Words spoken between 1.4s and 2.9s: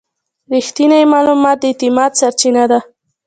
د اعتماد سرچینه ده.